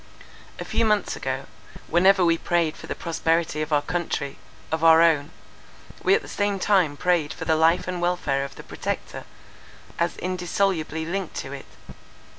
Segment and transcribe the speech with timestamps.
[0.57, 1.45] A few months ago,
[1.87, 4.39] whenever we prayed for the prosperity of our country,
[4.73, 5.29] or our own,
[6.01, 9.25] we at the same time prayed for the life and welfare of the Protector,
[9.99, 11.67] as indissolubly linked to it.